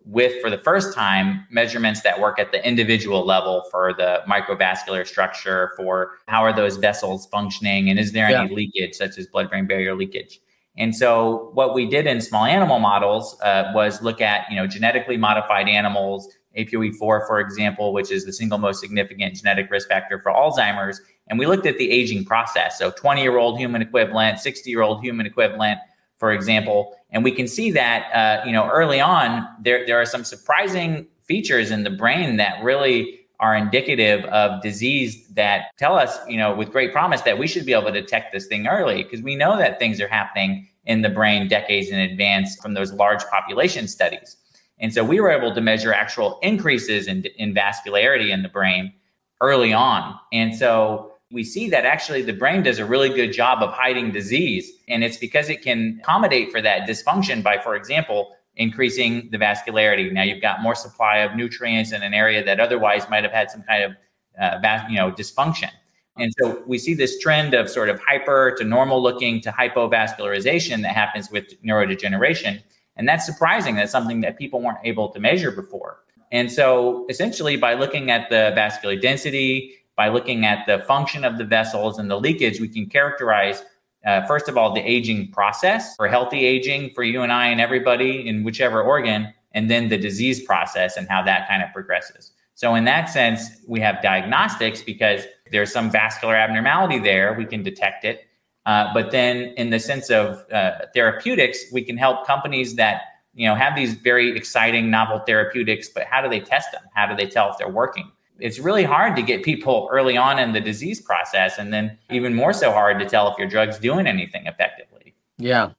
[0.04, 5.06] with for the first time measurements that work at the individual level for the microvascular
[5.06, 8.42] structure for how are those vessels functioning and is there yeah.
[8.42, 10.40] any leakage such as blood brain barrier leakage
[10.78, 14.66] and so what we did in small animal models uh, was look at you know
[14.66, 20.20] genetically modified animals APOE4, for example, which is the single most significant genetic risk factor
[20.20, 21.00] for Alzheimer's.
[21.28, 22.78] And we looked at the aging process.
[22.78, 25.78] So 20 year old human equivalent, 60 year old human equivalent,
[26.16, 26.96] for example.
[27.10, 31.06] And we can see that, uh, you know, early on, there, there are some surprising
[31.22, 36.54] features in the brain that really are indicative of disease that tell us, you know,
[36.54, 39.36] with great promise that we should be able to detect this thing early because we
[39.36, 43.86] know that things are happening in the brain decades in advance from those large population
[43.86, 44.36] studies.
[44.80, 48.92] And so we were able to measure actual increases in, in vascularity in the brain
[49.40, 50.18] early on.
[50.32, 54.10] And so we see that actually the brain does a really good job of hiding
[54.10, 54.72] disease.
[54.88, 60.12] And it's because it can accommodate for that dysfunction by, for example, increasing the vascularity.
[60.12, 63.50] Now you've got more supply of nutrients in an area that otherwise might have had
[63.50, 63.92] some kind of
[64.40, 65.70] uh, vas- you know dysfunction.
[66.16, 70.82] And so we see this trend of sort of hyper to normal looking to hypovascularization
[70.82, 72.60] that happens with neurodegeneration.
[72.96, 73.76] And that's surprising.
[73.76, 76.00] That's something that people weren't able to measure before.
[76.32, 81.36] And so essentially by looking at the vascular density, by looking at the function of
[81.36, 83.64] the vessels and the leakage, we can characterize
[84.06, 87.60] uh, first of all, the aging process for healthy aging for you and I and
[87.60, 92.30] everybody in whichever organ, and then the disease process and how that kind of progresses.
[92.54, 97.62] So, in that sense, we have diagnostics because there's some vascular abnormality there, we can
[97.62, 98.26] detect it.
[98.66, 103.02] Uh, but then, in the sense of uh, therapeutics, we can help companies that
[103.34, 105.88] you know have these very exciting novel therapeutics.
[105.88, 106.82] But how do they test them?
[106.94, 108.10] How do they tell if they're working?
[108.38, 112.34] It's really hard to get people early on in the disease process and then even
[112.34, 115.14] more so hard to tell if your drug's doing anything effectively.
[115.38, 115.72] Yeah.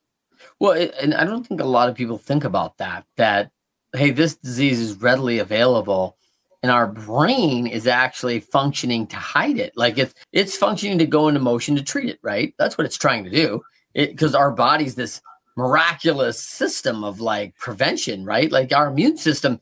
[0.59, 3.51] Well it, and i don't think a lot of people think about that that
[3.93, 6.17] hey this disease is readily available
[6.61, 9.73] and our brain is actually functioning to hide it.
[9.75, 12.53] Like it's it's functioning to go into motion to treat it right?
[12.57, 13.61] That's what it's trying to do.
[13.93, 15.21] Because our body's this
[15.57, 18.51] miraculous system of like prevention right?
[18.51, 19.59] Like our immune system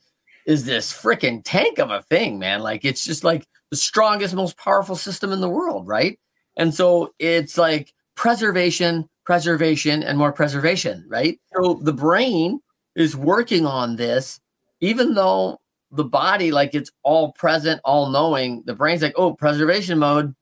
[0.47, 2.61] is this freaking tank of a thing, man.
[2.61, 6.17] Like it's just like the strongest, most powerful system in the world, right?
[6.55, 11.39] And so it's like preservation, preservation, and more preservation, right?
[11.53, 12.61] So the brain
[12.95, 14.39] is working on this,
[14.79, 15.59] even though
[15.91, 20.33] the body, like it's all present, all knowing, the brain's like, oh, preservation mode,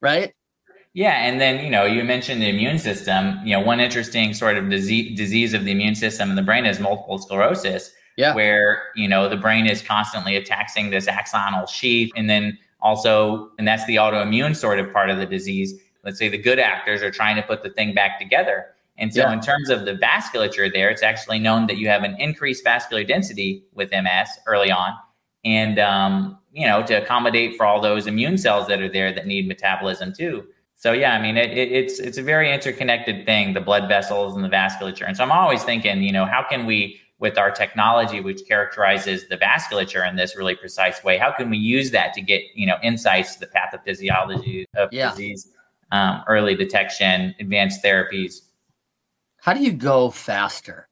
[0.00, 0.32] right?
[0.94, 3.38] Yeah, and then you know you mentioned the immune system.
[3.44, 6.64] You know, one interesting sort of disease disease of the immune system in the brain
[6.64, 8.34] is multiple sclerosis, yeah.
[8.34, 12.10] where you know the brain is constantly attacking this axonal sheath.
[12.16, 15.74] And then also and that's the autoimmune sort of part of the disease.
[16.04, 18.66] Let's say the good actors are trying to put the thing back together.
[18.98, 19.32] And so yeah.
[19.32, 23.04] in terms of the vasculature there it's actually known that you have an increased vascular
[23.04, 24.92] density with ms early on.
[25.44, 29.28] And um, you know to accommodate for all those immune cells that are there that
[29.28, 30.44] need metabolism too.
[30.74, 34.34] So yeah i mean it, it, it's it's a very interconnected thing the blood vessels
[34.34, 35.06] and the vasculature.
[35.06, 39.28] And so i'm always thinking you know how can we with our technology, which characterizes
[39.28, 41.18] the vasculature in this really precise way.
[41.18, 45.10] How can we use that to get you know insights to the pathophysiology of yeah.
[45.10, 45.48] disease,
[45.90, 48.42] um, early detection, advanced therapies?
[49.40, 50.88] How do you go faster?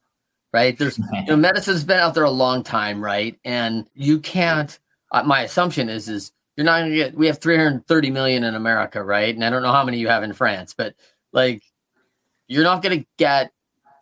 [0.53, 0.77] Right?
[0.77, 3.39] There's you know, medicine's been out there a long time, right?
[3.45, 4.77] And you can't.
[5.13, 7.15] Uh, my assumption is is you're not going to get.
[7.15, 9.35] We have 330 million in America, right?
[9.35, 10.95] And I don't know how many you have in France, but
[11.33, 11.63] like
[12.49, 13.53] you're not going to get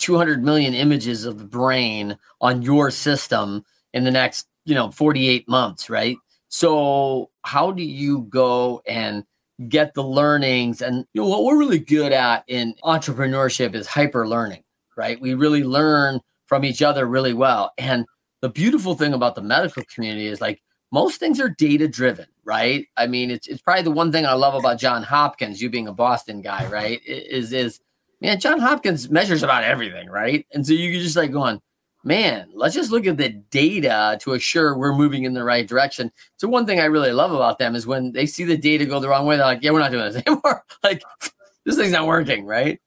[0.05, 3.65] 200 million images of the brain on your system
[3.95, 6.17] in the next, you know, 48 months, right?
[6.49, 9.25] So, how do you go and
[9.71, 10.83] get the learnings?
[10.83, 14.63] And you know, what we're really good at in entrepreneurship is hyper learning,
[14.95, 15.19] right?
[15.19, 17.73] We really learn from each other really well.
[17.79, 18.05] And
[18.43, 20.61] the beautiful thing about the medical community is like
[20.93, 22.87] most things are data driven, right?
[22.99, 25.89] I mean, it's, it's probably the one thing I love about John Hopkins, you being
[25.89, 27.01] a Boston guy, right?
[27.07, 27.81] Is, is
[28.25, 30.47] man, John Hopkins measures about everything, right?
[30.55, 31.61] And so you just like going,
[32.05, 36.11] man, let's just look at the data to assure we're moving in the right direction.
[36.39, 38.99] So one thing I really love about them is when they see the data go
[38.99, 40.65] the wrong way, they're like, yeah, we're not doing this anymore.
[40.83, 41.03] like
[41.67, 42.81] this thing's not working, right?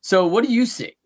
[0.00, 0.96] So what do you see?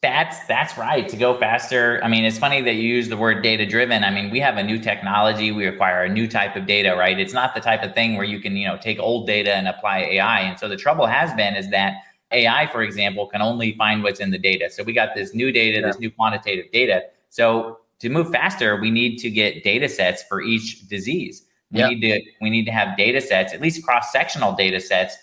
[0.00, 1.08] That's that's right.
[1.08, 2.00] To go faster.
[2.04, 4.04] I mean, it's funny that you use the word data driven.
[4.04, 5.50] I mean, we have a new technology.
[5.50, 7.18] We require a new type of data, right?
[7.18, 9.66] It's not the type of thing where you can, you know, take old data and
[9.66, 10.40] apply AI.
[10.42, 11.94] And so the trouble has been is that
[12.30, 14.70] AI, for example, can only find what's in the data.
[14.70, 17.04] So we got this new data, this new quantitative data.
[17.30, 21.44] So to move faster, we need to get data sets for each disease.
[21.70, 21.90] We yep.
[21.90, 25.16] need to we need to have data sets, at least cross-sectional data sets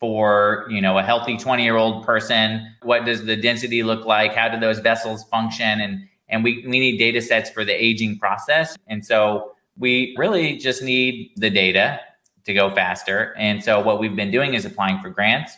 [0.00, 2.74] for you know a healthy 20 year old person.
[2.82, 4.34] What does the density look like?
[4.34, 5.80] How do those vessels function?
[5.80, 8.76] And and we, we need data sets for the aging process.
[8.86, 12.00] And so we really just need the data
[12.44, 13.34] to go faster.
[13.36, 15.56] And so what we've been doing is applying for grants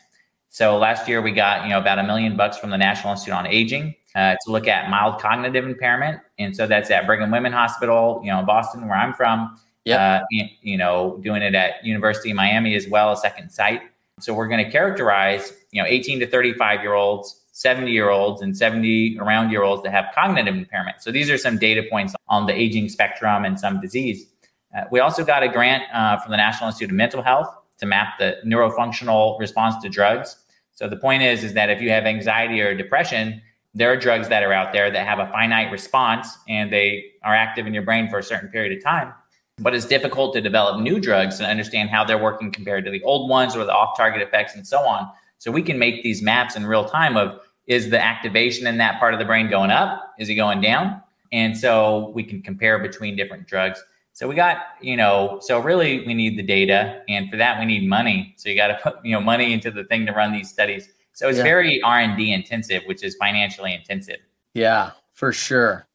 [0.55, 3.35] so last year we got, you know, about a million bucks from the National Institute
[3.35, 3.93] on Aging.
[4.15, 6.21] uh, to look at mild cognitive impairment.
[6.39, 9.59] And so that's at Brigham Women Hospital, you know, in Boston, where I'm from.
[9.85, 10.21] Yeah.
[10.31, 13.83] Uh, you know, doing it at University of Miami as well, a second site.
[14.21, 18.41] So we're going to characterize, you know, 18 to 35 year olds, 70 year olds,
[18.41, 21.03] and 70 around year olds that have cognitive impairment.
[21.03, 24.29] So these are some data points on the aging spectrum and some disease.
[24.73, 27.87] Uh, we also got a grant uh, from the National Institute of Mental Health to
[27.87, 30.37] map the neurofunctional response to drugs.
[30.75, 33.41] So the point is, is that if you have anxiety or depression,
[33.75, 37.35] there are drugs that are out there that have a finite response and they are
[37.35, 39.13] active in your brain for a certain period of time.
[39.59, 43.03] But it's difficult to develop new drugs and understand how they're working compared to the
[43.03, 45.11] old ones or the off target effects and so on.
[45.39, 48.99] So we can make these maps in real time of is the activation in that
[48.99, 50.15] part of the brain going up?
[50.19, 51.01] Is it going down?
[51.33, 53.83] And so we can compare between different drugs.
[54.15, 57.67] So we got, you know, so really we need the data and for that we
[57.67, 58.33] need money.
[58.39, 60.89] So you got to put, you know, money into the thing to run these studies.
[61.13, 61.45] So it's yeah.
[61.45, 64.19] very R&D intensive, which is financially intensive.
[64.55, 65.89] Yeah, for sure.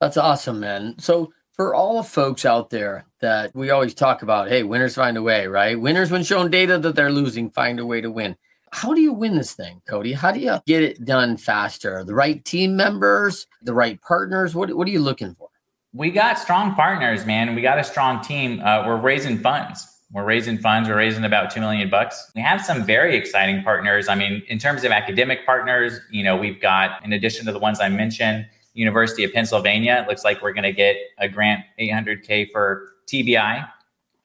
[0.00, 0.96] That's awesome, man.
[0.98, 5.16] So for all the folks out there that we always talk about, hey, winners find
[5.16, 5.80] a way, right?
[5.80, 8.36] Winners, when shown data that they're losing, find a way to win.
[8.70, 10.14] How do you win this thing, Codi?
[10.14, 12.04] How do you get it done faster?
[12.04, 14.54] The right team members, the right partners?
[14.54, 15.48] What, what are you looking for?
[15.94, 17.54] We got strong partners, man.
[17.54, 18.60] We got a strong team.
[18.64, 19.86] Uh, we're raising funds.
[20.12, 20.88] We're raising funds.
[20.88, 22.30] We're raising about two million bucks.
[22.34, 24.08] We have some very exciting partners.
[24.08, 27.58] I mean, in terms of academic partners, you know, we've got in addition to the
[27.58, 30.02] ones I mentioned, University of Pennsylvania.
[30.04, 33.68] It looks like we're going to get a grant 800k for TBI.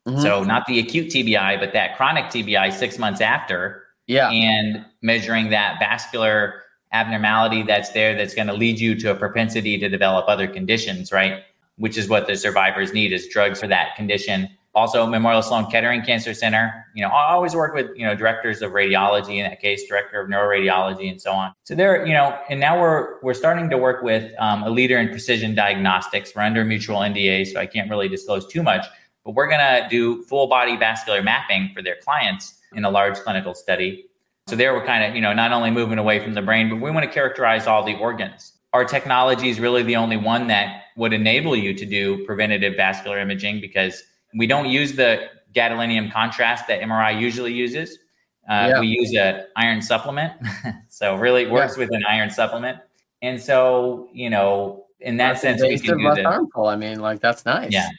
[0.05, 0.21] Mm-hmm.
[0.21, 3.83] So not the acute TBI, but that chronic TBI six months after.
[4.07, 4.29] Yeah.
[4.29, 9.77] And measuring that vascular abnormality that's there that's going to lead you to a propensity
[9.77, 11.43] to develop other conditions, right?
[11.77, 16.03] Which is what the survivors need is drugs for that condition also Memorial Sloan Kettering
[16.03, 16.85] Cancer Center.
[16.93, 20.21] You know, I always work with, you know, directors of radiology in that case, director
[20.21, 21.51] of neuroradiology and so on.
[21.63, 24.99] So there, you know, and now we're we're starting to work with um, a leader
[24.99, 26.33] in precision diagnostics.
[26.35, 28.85] We're under mutual NDA, so I can't really disclose too much,
[29.25, 33.55] but we're to do full body vascular mapping for their clients in a large clinical
[33.55, 34.05] study.
[34.47, 36.79] So there we're kind of, you know, not only moving away from the brain, but
[36.79, 38.53] we want to characterize all the organs.
[38.77, 43.17] Our technology is really the only one that would enable you to do preventative vascular
[43.17, 44.03] imaging because
[44.35, 47.97] we don't use the gadolinium contrast that MRI usually uses.
[48.47, 48.79] Uh, yeah.
[48.79, 50.33] We use an iron supplement.
[50.89, 51.85] so really works yeah.
[51.85, 52.77] with an iron supplement.
[53.23, 56.67] And so, you know, in that that's sense, we can do harmful.
[56.67, 57.71] I mean, like that's nice.
[57.71, 57.89] Yeah.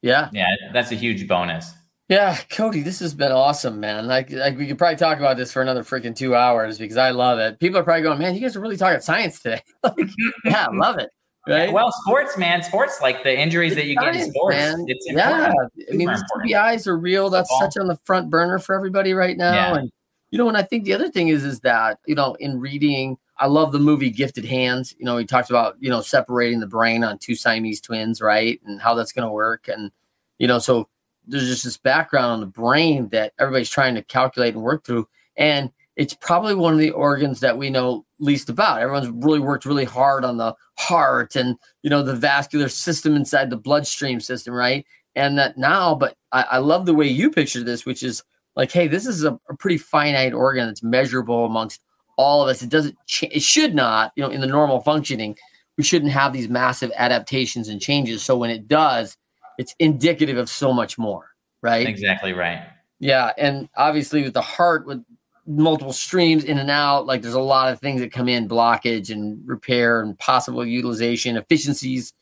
[0.00, 0.30] Yeah.
[0.32, 0.46] Yeah.
[0.72, 1.74] That's a huge bonus.
[2.08, 4.06] Yeah, Codi, this has been awesome, man.
[4.06, 7.10] Like, like we could probably talk about this for another freaking two hours because I
[7.10, 7.58] love it.
[7.58, 9.62] People are probably going, man, you guys are really talking science today.
[9.82, 10.10] like,
[10.44, 11.10] yeah, I love it.
[11.48, 11.72] Right?
[11.72, 14.56] Well, sports, man, sports like the injuries that you get in sports.
[14.56, 14.84] Man.
[14.86, 15.52] It's yeah.
[15.90, 17.30] I mean, these TBIs are real.
[17.30, 19.52] That's such on the front burner for everybody right now.
[19.52, 19.78] Yeah.
[19.78, 19.90] And
[20.30, 23.16] you know, and I think the other thing is, is that you know, in reading,
[23.38, 24.94] I love the movie Gifted Hands.
[24.98, 28.60] You know, he talks about you know separating the brain on two Siamese twins, right,
[28.64, 29.66] and how that's going to work.
[29.66, 29.90] And
[30.38, 30.88] you know, so
[31.26, 35.08] there's just this background on the brain that everybody's trying to calculate and work through,
[35.36, 38.80] and it's probably one of the organs that we know least about.
[38.80, 43.50] Everyone's really worked really hard on the heart and you know the vascular system inside
[43.50, 44.86] the bloodstream system, right?
[45.14, 48.22] And that now, but I, I love the way you picture this, which is
[48.56, 51.82] like, hey, this is a, a pretty finite organ that's measurable amongst
[52.16, 52.62] all of us.
[52.62, 55.36] It doesn't, ch- it should not, you know, in the normal functioning,
[55.76, 58.22] we shouldn't have these massive adaptations and changes.
[58.22, 59.16] So when it does,
[59.58, 61.30] it's indicative of so much more,
[61.62, 61.86] right?
[61.86, 62.62] Exactly right.
[62.98, 65.04] Yeah, and obviously with the heart, with
[65.46, 67.06] multiple streams in and out.
[67.06, 71.36] Like there's a lot of things that come in blockage and repair and possible utilization
[71.36, 72.12] efficiencies.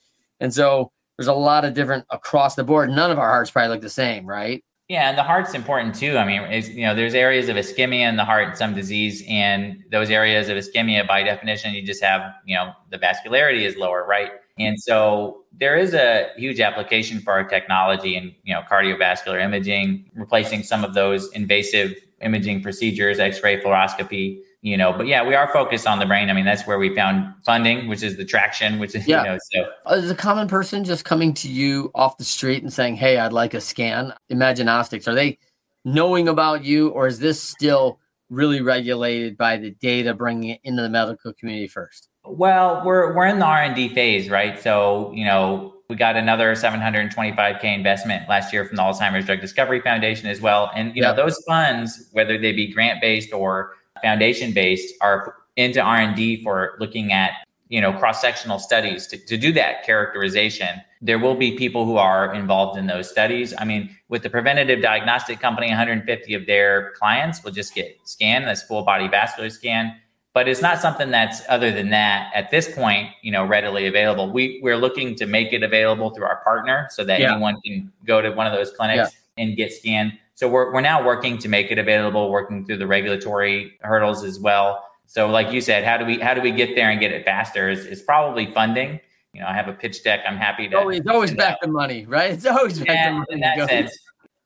[0.40, 2.90] And so there's a lot of different across the board.
[2.90, 4.64] None of our hearts probably look the same, right?
[4.88, 6.16] Yeah, and the heart's important too.
[6.16, 9.84] I mean, you know, there's areas of ischemia in the heart and some disease, and
[9.92, 14.04] those areas of ischemia, by definition, you just have, you know, the vascularity is lower,
[14.04, 14.32] right?
[14.58, 20.10] And so there is a huge application for our technology in, you know, cardiovascular imaging,
[20.14, 24.92] replacing some of those invasive imaging procedures, X-ray, fluoroscopy, you know.
[24.92, 26.30] But yeah, we are focused on the brain.
[26.30, 29.22] I mean, that's where we found funding, which is the traction, which is yeah.
[29.22, 29.38] you know.
[29.52, 32.96] So uh, is a common person just coming to you off the street and saying,
[32.96, 34.12] "Hey, I'd like a scan"?
[34.30, 35.38] Imaginostics are they
[35.84, 37.98] knowing about you, or is this still
[38.30, 42.08] really regulated by the data, bringing it into the medical community first?
[42.24, 44.58] Well, we're we're in the R and D phase, right?
[44.58, 49.80] So you know, we got another 725k investment last year from the Alzheimer's Drug Discovery
[49.80, 50.70] Foundation as well.
[50.74, 55.80] And you know, those funds, whether they be grant based or foundation based, are into
[55.80, 57.32] R and D for looking at
[57.68, 60.80] you know cross sectional studies to, to do that characterization.
[61.02, 63.54] There will be people who are involved in those studies.
[63.58, 68.46] I mean, with the preventative diagnostic company, 150 of their clients will just get scanned,
[68.46, 69.96] this full body vascular scan.
[70.32, 74.30] but it's not something that's other than that at this point, you know, readily available.
[74.30, 77.32] We we're looking to make it available through our partner so that yeah.
[77.32, 79.42] anyone can go to one of those clinics yeah.
[79.42, 80.12] and get scanned.
[80.34, 84.38] So we're we're now working to make it available, working through the regulatory hurdles as
[84.38, 84.84] well.
[85.06, 87.24] So like you said, how do we how do we get there and get it
[87.24, 87.68] faster?
[87.68, 89.00] Is is probably funding.
[89.32, 90.20] You know, I have a pitch deck.
[90.26, 90.76] I'm happy to.
[90.76, 92.32] Always, always back the money, right?
[92.32, 93.26] It's always back yeah, the money.
[93.30, 93.98] In that sense.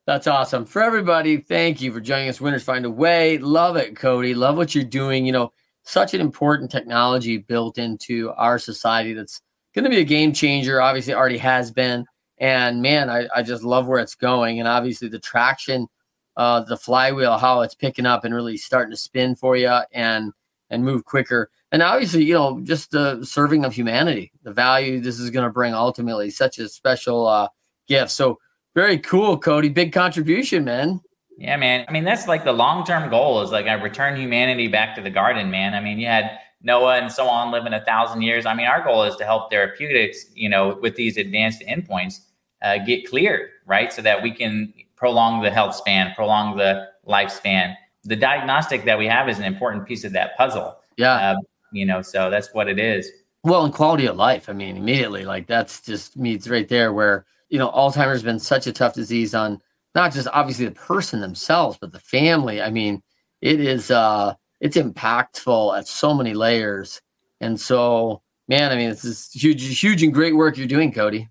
[0.06, 0.66] That's awesome.
[0.66, 2.38] For everybody, thank you for joining us.
[2.38, 3.38] Winners Find a Way.
[3.38, 4.36] Love it, Codi.
[4.36, 5.24] Love what you're doing.
[5.24, 5.52] You know,
[5.84, 9.40] such an important technology built into our society that's
[9.74, 10.82] going to be a game changer.
[10.82, 12.04] Obviously, already has been.
[12.38, 14.58] And man, I, I just love where it's going.
[14.58, 15.88] And obviously, the traction,
[16.36, 20.32] uh, the flywheel, how it's picking up and really starting to spin for you and
[20.68, 21.50] and move quicker.
[21.74, 25.50] And obviously, you know, just the serving of humanity, the value this is going to
[25.50, 27.48] bring ultimately, such a special uh,
[27.88, 28.12] gift.
[28.12, 28.38] So
[28.76, 29.74] very cool, Codi.
[29.74, 31.00] Big contribution, man.
[31.36, 31.84] Yeah, man.
[31.88, 35.02] I mean, that's like the long term goal is like I return humanity back to
[35.02, 35.74] the garden, man.
[35.74, 38.46] I mean, you had Noah and so on living a thousand years.
[38.46, 42.20] I mean, our goal is to help therapeutics, you know, with these advanced endpoints,
[42.62, 43.92] uh, get cleared, right?
[43.92, 47.74] So that we can prolong the health span, prolong the lifespan.
[48.04, 50.76] The diagnostic that we have is an important piece of that puzzle.
[50.96, 51.14] Yeah.
[51.14, 51.36] Uh,
[51.74, 53.10] you know, so that's what it is.
[53.42, 54.48] Well, and quality of life.
[54.48, 58.66] I mean, immediately, like that's just meets right there where, you know, Alzheimer's been such
[58.66, 59.60] a tough disease on
[59.94, 62.62] not just obviously the person themselves, but the family.
[62.62, 63.02] I mean,
[63.42, 67.02] it is uh it's impactful at so many layers.
[67.40, 71.28] And so, man, I mean, it's this huge, huge and great work you're doing, Codi.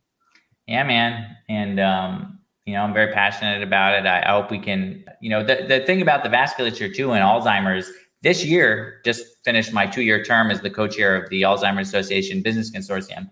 [0.68, 1.36] Yeah, man.
[1.50, 4.06] And um, you know, I'm very passionate about it.
[4.06, 7.24] I, I hope we can, you know, the, the thing about the vasculature too and
[7.24, 7.90] Alzheimer's
[8.24, 12.72] this year, just finished my two-year term as the co-chair of the Alzheimer's Association Business
[12.72, 13.30] Consortium.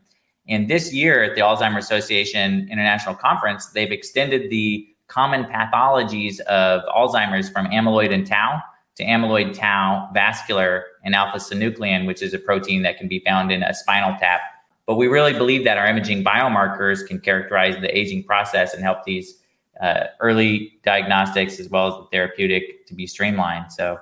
[0.49, 6.81] And this year at the Alzheimer's Association International Conference, they've extended the common pathologies of
[6.93, 8.61] Alzheimer's from amyloid and tau
[8.95, 13.49] to amyloid tau vascular and alpha synuclein, which is a protein that can be found
[13.49, 14.41] in a spinal tap.
[14.85, 19.05] But we really believe that our imaging biomarkers can characterize the aging process and help
[19.05, 19.37] these
[19.79, 23.71] uh, early diagnostics as well as the therapeutic to be streamlined.
[23.71, 23.99] So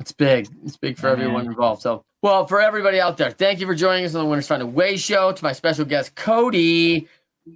[0.00, 0.48] it's big.
[0.64, 1.82] It's big for everyone involved.
[1.82, 4.62] So, well, for everybody out there, thank you for joining us on the Winners Find
[4.62, 5.32] a Way show.
[5.32, 7.06] To my special guest, Codi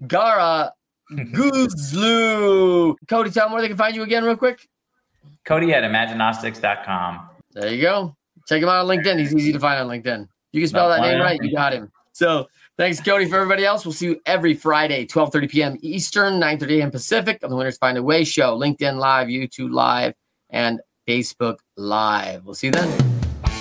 [0.06, 0.72] Gara
[1.12, 2.94] Guzlu.
[3.06, 4.68] Codi, tell them where they can find you again, real quick.
[5.46, 7.28] codi at imaginostics.com.
[7.52, 8.14] There you go.
[8.48, 9.18] Check him out on LinkedIn.
[9.18, 10.28] He's easy to find on LinkedIn.
[10.52, 11.38] You can spell that name right.
[11.42, 11.90] You got him.
[12.12, 13.28] So thanks, Codi.
[13.28, 15.76] For everybody else, we'll see you every Friday, 12:30 p.m.
[15.80, 16.90] Eastern, 9:30 a.m.
[16.90, 20.14] Pacific on the Winners Find a Way show, LinkedIn Live, YouTube Live,
[20.50, 20.80] and
[21.10, 22.44] Facebook Live.
[22.44, 22.88] We'll see you then.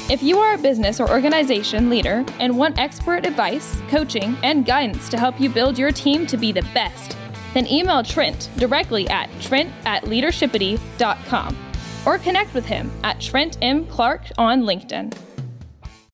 [0.09, 5.09] If you are a business or organization leader and want expert advice, coaching, and guidance
[5.09, 7.15] to help you build your team to be the best
[7.53, 11.57] then email Trent directly at trent at leadershipity.com
[12.05, 13.85] or connect with him at Trent M.
[13.87, 15.28] Clark on LinkedIn.